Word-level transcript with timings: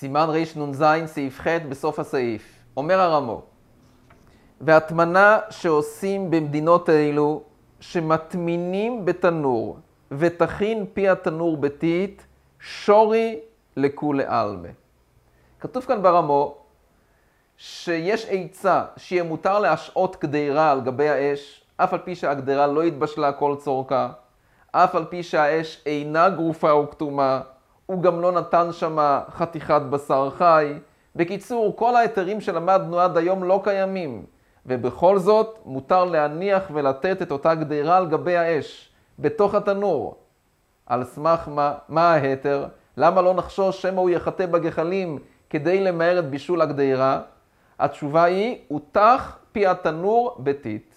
סימן 0.00 0.28
רנ"ז, 0.56 0.84
סעיף 1.06 1.40
ח', 1.40 1.46
בסוף 1.68 1.98
הסעיף. 1.98 2.42
אומר 2.76 3.00
הרמו, 3.00 3.42
והטמנה 4.60 5.38
שעושים 5.50 6.30
במדינות 6.30 6.88
האלו, 6.88 7.42
שמטמינים 7.80 9.04
בתנור, 9.04 9.78
ותכין 10.10 10.86
פי 10.92 11.08
התנור 11.08 11.56
ביתית, 11.56 12.26
שורי 12.60 13.40
לכולי 13.76 14.24
עלמה. 14.26 14.68
כתוב 15.60 15.84
כאן 15.84 16.02
ברמו, 16.02 16.56
שיש 17.56 18.26
עצה 18.30 18.84
שיהיה 18.96 19.22
מותר 19.22 19.58
להשעות 19.58 20.16
קדירה 20.16 20.70
על 20.70 20.80
גבי 20.80 21.08
האש, 21.08 21.64
אף 21.76 21.92
על 21.92 21.98
פי 21.98 22.14
שהקדירה 22.14 22.66
לא 22.66 22.82
התבשלה 22.82 23.32
כל 23.32 23.56
צורכה, 23.58 24.08
אף 24.72 24.94
על 24.94 25.04
פי 25.04 25.22
שהאש 25.22 25.82
אינה 25.86 26.28
גרופה 26.28 26.70
או 26.70 26.90
כתומה, 26.90 27.40
הוא 27.90 28.02
גם 28.02 28.20
לא 28.20 28.32
נתן 28.32 28.72
שמה 28.72 29.22
חתיכת 29.30 29.82
בשר 29.90 30.30
חי. 30.30 30.74
בקיצור, 31.16 31.76
כל 31.76 31.96
ההיתרים 31.96 32.40
שלמדנו 32.40 33.00
עד 33.00 33.16
היום 33.16 33.44
לא 33.44 33.60
קיימים, 33.64 34.24
ובכל 34.66 35.18
זאת 35.18 35.58
מותר 35.64 36.04
להניח 36.04 36.70
ולתת 36.74 37.22
את 37.22 37.30
אותה 37.30 37.54
גדירה 37.54 37.96
על 37.96 38.06
גבי 38.06 38.36
האש, 38.36 38.92
בתוך 39.18 39.54
התנור. 39.54 40.14
על 40.86 41.04
סמך 41.04 41.48
מה, 41.48 41.74
מה 41.88 42.14
ההיתר? 42.14 42.66
למה 42.96 43.22
לא 43.22 43.34
נחשוש 43.34 43.82
שמא 43.82 44.00
הוא 44.00 44.10
יחטא 44.10 44.46
בגחלים 44.46 45.18
כדי 45.50 45.80
למהר 45.80 46.18
את 46.18 46.30
בישול 46.30 46.62
הגדירה? 46.62 47.20
התשובה 47.78 48.24
היא, 48.24 48.58
הוא 48.68 48.80
תח 48.92 49.38
פי 49.52 49.66
התנור 49.66 50.36
ביתית. 50.38 50.94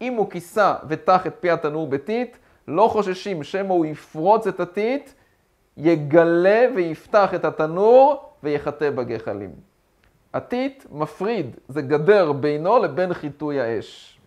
אם 0.00 0.14
הוא 0.14 0.30
כיסה 0.30 0.74
ותח 0.88 1.26
את 1.26 1.34
פי 1.40 1.50
התנור 1.50 1.86
ביתית, 1.86 2.38
לא 2.68 2.88
חוששים 2.92 3.42
שמא 3.42 3.72
הוא 3.72 3.86
יפרוץ 3.86 4.46
את 4.46 4.60
הטיט, 4.60 5.10
יגלה 5.76 6.66
ויפתח 6.74 7.34
את 7.34 7.44
התנור 7.44 8.32
ויחטא 8.42 8.90
בגחלים. 8.90 9.50
הטיט 10.34 10.86
מפריד, 10.90 11.56
זה 11.68 11.82
גדר 11.82 12.32
בינו 12.32 12.78
לבין 12.78 13.14
חיטוי 13.14 13.60
האש. 13.60 14.18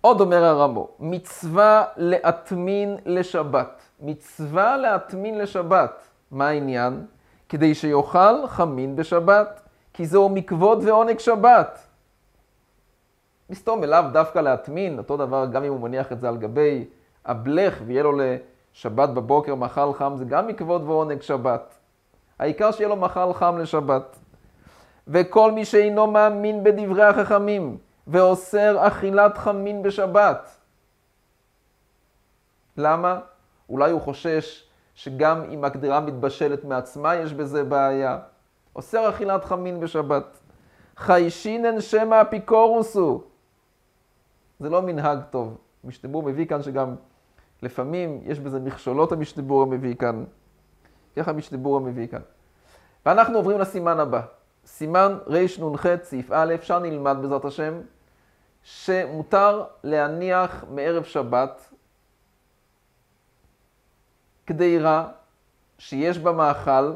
עוד 0.00 0.20
אומר 0.20 0.44
הרמו, 0.44 0.88
מצווה 1.00 1.84
להטמין 1.96 2.96
לשבת. 3.06 3.82
מצווה 4.00 4.76
להטמין 4.76 5.38
לשבת. 5.38 6.08
מה 6.30 6.48
העניין? 6.48 7.06
כדי 7.48 7.74
שיאכל 7.74 8.46
חמין 8.46 8.96
בשבת, 8.96 9.60
כי 9.92 10.06
זהו 10.06 10.28
מכבוד 10.28 10.84
ועונג 10.84 11.18
שבת. 11.18 11.78
מסתום 13.50 13.84
אליו 13.84 14.04
דווקא 14.12 14.38
להטמין, 14.38 14.98
אותו 14.98 15.16
דבר 15.16 15.46
גם 15.52 15.64
אם 15.64 15.72
הוא 15.72 15.80
מניח 15.80 16.12
את 16.12 16.20
זה 16.20 16.28
על 16.28 16.36
גבי 16.36 16.84
הבלך 17.24 17.78
ויהיה 17.86 18.02
לו 18.02 18.12
לשבת 18.74 19.08
בבוקר 19.08 19.54
מאכל 19.54 19.92
חם, 19.92 20.12
זה 20.16 20.24
גם 20.24 20.46
מכבוד 20.46 20.82
ועונג 20.82 21.22
שבת. 21.22 21.78
העיקר 22.38 22.72
שיהיה 22.72 22.88
לו 22.88 22.96
מאכל 22.96 23.32
חם 23.32 23.58
לשבת. 23.58 24.18
וכל 25.08 25.52
מי 25.52 25.64
שאינו 25.64 26.06
מאמין 26.06 26.64
בדברי 26.64 27.04
החכמים 27.04 27.78
ואוסר 28.06 28.86
אכילת 28.86 29.38
חמין 29.38 29.82
בשבת. 29.82 30.58
למה? 32.76 33.20
אולי 33.68 33.90
הוא 33.90 34.00
חושש 34.00 34.68
שגם 34.94 35.42
אם 35.50 35.64
הגדרה 35.64 36.00
מתבשלת 36.00 36.64
מעצמה 36.64 37.14
יש 37.14 37.32
בזה 37.32 37.64
בעיה. 37.64 38.18
אוסר 38.76 39.08
אכילת 39.08 39.44
חמין 39.44 39.80
בשבת. 39.80 40.24
חיישינן 40.96 41.80
שמא 41.80 42.22
אפיקורוס 42.22 42.96
הוא. 42.96 43.20
זה 44.60 44.70
לא 44.70 44.82
מנהג 44.82 45.18
טוב. 45.30 45.58
משתבור 45.84 46.22
מביא 46.22 46.46
כאן 46.46 46.62
שגם 46.62 46.94
לפעמים 47.62 48.20
יש 48.24 48.40
בזה 48.40 48.60
מכשולות 48.60 49.12
המשתבור 49.12 49.62
המביא 49.62 49.94
כאן. 49.94 50.24
ככה 51.16 51.30
המשתבור 51.30 51.76
המביא 51.76 52.06
כאן. 52.06 52.20
ואנחנו 53.06 53.36
עוברים 53.36 53.58
לסימן 53.58 54.00
הבא. 54.00 54.20
סימן 54.66 55.18
רנ"ח, 55.28 55.86
סעיף 56.02 56.32
א', 56.32 56.54
אפשר 56.54 56.78
נלמד 56.78 57.16
בעזרת 57.22 57.44
השם, 57.44 57.80
שמותר 58.62 59.64
להניח 59.84 60.64
מערב 60.70 61.04
שבת 61.04 61.72
קדירה 64.44 65.08
שיש 65.78 66.18
בה 66.18 66.32
מאכל 66.32 66.94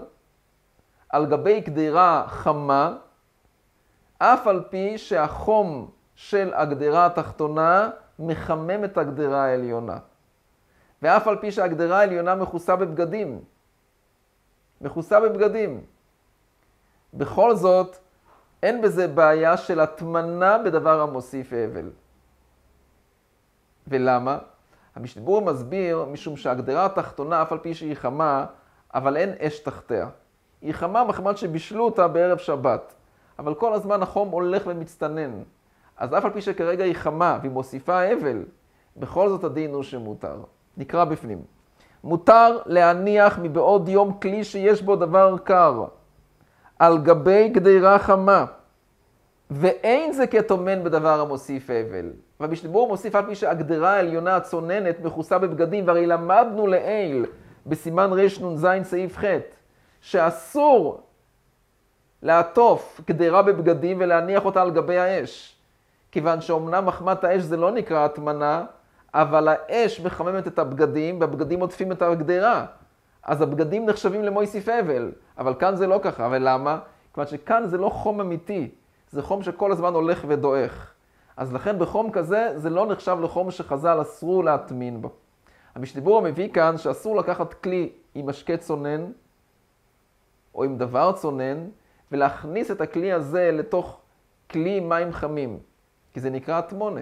על 1.09 1.27
גבי 1.27 1.63
קדירה 1.63 2.25
חמה, 2.29 2.97
אף 4.19 4.47
על 4.47 4.65
פי 4.71 4.99
שהחום 4.99 5.91
של 6.15 6.55
הגדרה 6.55 7.07
התחתונה 7.07 7.91
מחמם 8.19 8.85
את 8.85 8.99
הגדרה 8.99 9.45
העליונה. 9.45 9.99
ואף 11.03 11.29
על 11.29 11.37
פי 11.37 11.53
שהגדרה 11.53 11.99
העליונה 11.99 12.35
מכוסה 12.35 12.77
בבגדים. 12.77 13.41
מכוסה 14.81 15.21
בבגדים. 15.21 15.85
בכל 17.15 17.57
זאת, 17.57 17.97
אין 18.63 18.83
בזה 18.83 19.09
בעיה 19.09 19.57
של 19.57 19.81
הטמנה 19.81 20.59
בדבר 20.59 21.01
המוסיף 21.01 21.53
אבל. 21.53 21.91
ולמה? 23.89 24.39
המשתבור 24.95 25.43
מסביר 25.43 26.05
משום 26.05 26.37
שהגדרה 26.37 26.87
התחתונה, 26.87 27.43
אף 27.43 27.53
על 27.53 27.59
פי 27.59 27.75
שהיא 27.75 27.95
חמה, 27.95 28.47
אבל 28.95 29.17
אין 29.17 29.35
אש 29.39 29.59
תחתיה. 29.59 30.09
היא 30.61 30.73
חמה 30.73 31.05
מחמת 31.05 31.39
שבישלו 31.39 31.85
אותה 31.85 32.09
בערב 32.09 32.39
שבת, 32.39 32.95
אבל 33.39 33.55
כל 33.55 33.73
הזמן 33.73 34.03
החום 34.03 34.29
הולך 34.29 34.63
ומצטנן. 34.67 35.43
אז 35.97 36.15
אף 36.15 36.25
על 36.25 36.31
פי 36.31 36.41
שכרגע 36.43 36.85
היא 36.85 36.95
חמה 36.95 37.39
והיא 37.41 37.53
מוסיפה 37.53 38.13
אבל, 38.13 38.45
בכל 38.97 39.29
זאת 39.29 39.45
הדין 39.45 39.75
הוא 39.75 39.83
שמותר. 39.83 40.37
נקרא 40.77 41.05
בפנים. 41.05 41.43
מותר 42.05 42.59
להניח 42.67 43.39
מבעוד 43.43 43.89
יום 43.89 44.13
כלי 44.13 44.45
שיש 44.45 44.83
בו 44.83 44.97
דבר 44.97 45.39
קר 45.45 45.85
על 46.79 46.99
גבי 46.99 47.49
גדירה 47.49 47.99
חמה, 47.99 48.45
ואין 49.51 50.13
זה 50.13 50.27
כטומן 50.27 50.85
בדבר 50.85 51.21
המוסיף 51.21 51.71
אבל. 51.71 52.11
והמשתבור 52.41 52.89
מוסיף 52.89 53.15
על 53.15 53.27
פי 53.27 53.35
שהגדרה 53.35 53.91
העליונה 53.91 54.37
הצוננת 54.37 55.01
מכוסה 55.01 55.39
בבגדים, 55.39 55.87
והרי 55.87 56.07
למדנו 56.07 56.67
לעיל 56.67 57.27
בסימן 57.67 58.11
רנ"ז 58.13 58.67
סעיף 58.83 59.19
ח', 59.19 59.25
שאסור 60.01 61.01
לעטוף 62.23 63.01
גדרה 63.09 63.43
בבגדים 63.43 63.97
ולהניח 64.01 64.45
אותה 64.45 64.63
על 64.63 64.71
גבי 64.71 64.99
האש. 64.99 65.57
כיוון 66.13 66.41
שאומנם 66.41 66.87
מחמת 66.87 67.25
האש 67.25 67.43
זה 67.43 67.57
לא 67.57 67.71
נקרא 67.71 68.05
הטמנה, 68.05 68.65
אבל 69.15 69.49
האש 69.49 70.01
מחממת 70.01 70.47
את 70.47 70.59
הבגדים, 70.59 71.21
והבגדים 71.21 71.61
עוטפים 71.61 71.93
את 71.93 72.03
הגדרה. 72.03 72.67
אז 73.23 73.43
הבגדים 73.43 73.87
נחשבים 73.87 74.25
למויסיף 74.25 74.69
אבל, 74.69 75.13
אבל 75.39 75.55
כאן 75.55 75.77
זה 75.77 75.87
לא 75.87 76.01
ככה, 76.03 76.29
ולמה? 76.31 76.79
כיוון 77.15 77.27
שכאן 77.27 77.67
זה 77.67 77.79
לא 77.79 77.89
חום 77.89 78.21
אמיתי, 78.21 78.71
זה 79.11 79.23
חום 79.23 79.43
שכל 79.43 79.73
הזמן 79.73 79.95
הולך 79.95 80.25
ודועך. 80.29 80.93
אז 81.37 81.53
לכן 81.55 81.79
בחום 81.79 82.11
כזה 82.11 82.53
זה 82.57 82.71
לא 82.71 82.87
נחשב 82.87 83.17
לחום 83.23 83.51
שחז"ל 83.51 84.03
אסרו 84.03 84.43
להטמין 84.43 85.03
בו. 85.03 85.11
המשדיבור 85.75 86.23
מביא 86.23 86.49
כאן 86.49 86.79
שאסור 86.79 87.17
לקחת 87.17 87.55
כלי 87.55 87.93
עם 88.15 88.27
משקה 88.27 88.57
צונן, 88.57 89.05
או 90.55 90.65
עם 90.65 90.79
דבר 90.79 91.13
צונן, 91.13 91.69
ולהכניס 92.13 92.71
את 92.71 92.81
הכלי 92.81 93.13
הזה 93.13 93.51
לתוך 93.53 94.01
כלי 94.51 94.81
מים 94.81 95.13
חמים. 95.13 95.59
כי 96.13 96.21
זה 96.21 96.31
נקרא 96.31 96.59
אטמונה. 96.59 97.01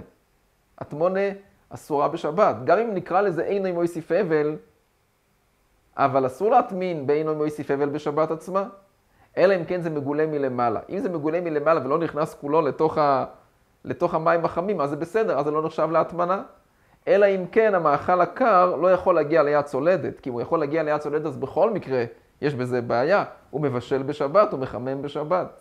אטמונה 0.83 1.21
אסורה 1.71 2.09
בשבת. 2.09 2.57
גם 2.65 2.79
אם 2.79 2.95
נקרא 2.95 3.21
לזה 3.21 3.43
אינו 3.43 3.67
עם 3.67 3.75
מויסיף 3.75 4.13
אבל, 4.13 4.57
אבל 5.97 6.27
אסור 6.27 6.51
להטמין 6.51 7.07
באינו 7.07 7.31
עם 7.31 7.37
מויסיף 7.37 7.71
אבל 7.71 7.89
בשבת 7.89 8.31
עצמה, 8.31 8.65
אלא 9.37 9.55
אם 9.55 9.65
כן 9.65 9.81
זה 9.81 9.91
מגולה 9.91 10.27
מלמעלה. 10.27 10.81
אם 10.89 10.99
זה 10.99 11.09
מגולה 11.09 11.41
מלמעלה 11.41 11.81
ולא 11.85 11.99
נכנס 11.99 12.35
כולו 12.35 12.63
לתוך, 12.63 12.99
ה... 12.99 13.25
לתוך 13.85 14.15
המים 14.15 14.45
החמים, 14.45 14.81
אז 14.81 14.91
זה 14.91 14.97
בסדר, 14.97 15.39
אז 15.39 15.45
זה 15.45 15.51
לא 15.51 15.63
נחשב 15.63 15.91
להטמנה. 15.91 16.43
אלא 17.09 17.27
אם 17.27 17.47
כן 17.53 17.75
המאכל 17.75 18.21
הקר 18.21 18.77
לא 18.77 18.93
יכול 18.93 19.15
להגיע 19.15 19.43
ליד 19.43 19.65
צולדת, 19.65 20.21
כי 20.21 20.31
אם 20.31 20.35
הוא 20.35 20.41
יכול 20.41 20.61
להגיע 20.61 20.83
ליד 20.83 21.01
צולדת 21.01 21.27
אז 21.27 21.37
בכל 21.37 21.71
מקרה 21.71 22.05
יש 22.43 22.55
בזה 22.55 22.81
בעיה. 22.81 23.25
הוא 23.51 23.61
מבשל 23.61 24.03
בשבת, 24.03 24.53
הוא 24.53 24.61
מחמם 24.61 25.03
בשבת. 25.03 25.61